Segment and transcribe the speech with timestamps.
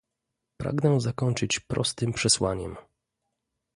[0.57, 2.75] Pragnę zakończyć prostym przesłaniem